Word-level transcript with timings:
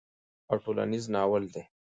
او 0.49 0.55
ټولنيز 0.63 1.03
ناول 1.13 1.43
دی 1.53 1.63